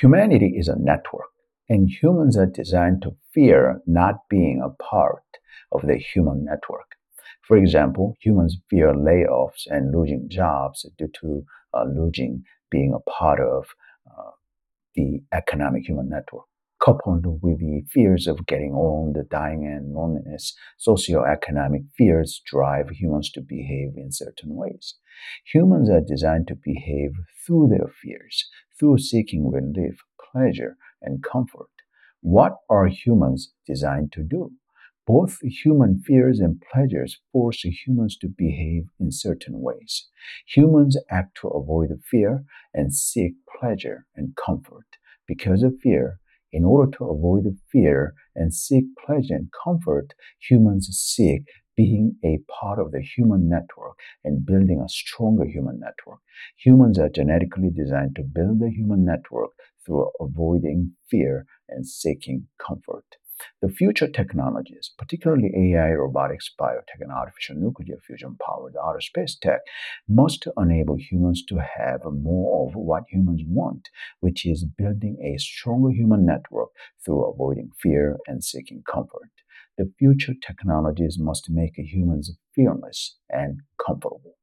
[0.00, 1.28] Humanity is a network,
[1.68, 5.22] and humans are designed to fear not being a part
[5.72, 6.96] of the human network.
[7.42, 11.44] For example, humans fear layoffs and losing jobs due to
[11.74, 13.66] uh, losing being a part of
[14.06, 14.30] uh,
[14.94, 16.46] the economic human network.
[16.80, 23.42] Coupled with the fears of getting old, dying, and loneliness, socioeconomic fears drive humans to
[23.42, 24.94] behave in certain ways.
[25.52, 27.10] Humans are designed to behave
[27.46, 28.48] through their fears,
[28.78, 30.00] through seeking relief,
[30.32, 31.68] pleasure, and comfort.
[32.22, 34.52] What are humans designed to do?
[35.06, 40.08] Both human fears and pleasures force humans to behave in certain ways.
[40.46, 44.86] Humans act to avoid fear and seek pleasure and comfort.
[45.26, 46.19] Because of fear,
[46.52, 51.44] in order to avoid fear and seek pleasure and comfort, humans seek
[51.76, 56.20] being a part of the human network and building a stronger human network.
[56.56, 59.50] Humans are genetically designed to build the human network
[59.84, 63.04] through avoiding fear and seeking comfort.
[63.62, 69.60] The future technologies, particularly AI, robotics, biotech, and artificial nuclear fusion powered outer space tech,
[70.08, 73.88] must enable humans to have more of what humans want,
[74.20, 76.70] which is building a stronger human network
[77.04, 79.30] through avoiding fear and seeking comfort.
[79.78, 84.36] The future technologies must make humans fearless and comfortable.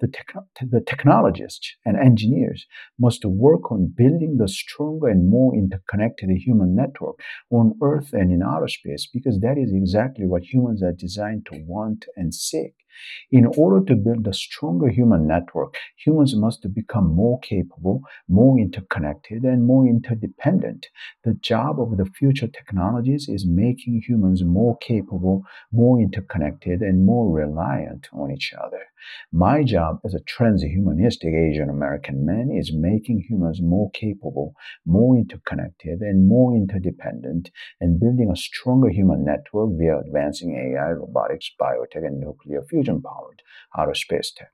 [0.00, 0.12] The,
[0.60, 2.66] the technologists and engineers
[2.98, 8.42] must work on building the stronger and more interconnected human network on Earth and in
[8.42, 12.83] outer space because that is exactly what humans are designed to want and seek.
[13.30, 19.42] In order to build a stronger human network, humans must become more capable, more interconnected,
[19.44, 20.88] and more interdependent.
[21.24, 27.30] The job of the future technologies is making humans more capable, more interconnected, and more
[27.30, 28.82] reliant on each other.
[29.32, 34.54] My job as a transhumanistic Asian American man is making humans more capable,
[34.86, 37.50] more interconnected, and more interdependent,
[37.80, 43.02] and building a stronger human network via advancing AI, robotics, biotech, and nuclear fusion fusion
[43.76, 44.50] outer space tech.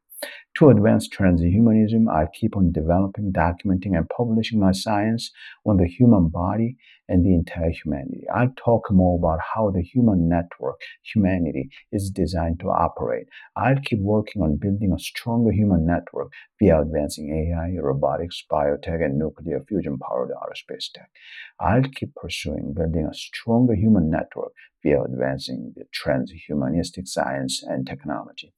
[0.57, 5.31] To advance transhumanism, I keep on developing, documenting, and publishing my science
[5.65, 6.77] on the human body
[7.09, 8.25] and the entire humanity.
[8.35, 13.29] I'll talk more about how the human network, humanity, is designed to operate.
[13.57, 19.19] I'll keep working on building a stronger human network via advancing AI, robotics, biotech, and
[19.19, 21.11] nuclear fusion powered outer space tech.
[21.59, 24.53] I'll keep pursuing building a stronger human network
[24.83, 28.53] via advancing the transhumanistic science and technology.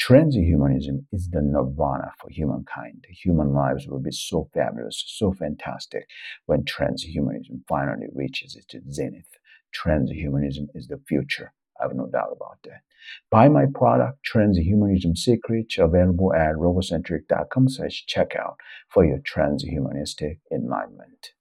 [0.00, 3.06] Transhumanism is the nirvana for humankind.
[3.08, 6.08] Human lives will be so fabulous, so fantastic
[6.46, 9.28] when transhumanism finally reaches its zenith.
[9.74, 11.52] Transhumanism is the future.
[11.80, 12.82] I have no doubt about that.
[13.30, 18.56] Buy my product, Transhumanism Secrets, available at robocentric.com slash checkout
[18.88, 21.32] for your transhumanistic enlightenment.